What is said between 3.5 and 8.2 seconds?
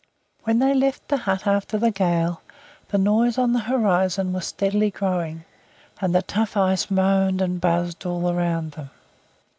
the horizon was steadily growing, and the tough ice moaned and buzzed